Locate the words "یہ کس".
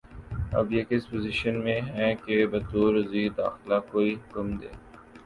0.71-1.09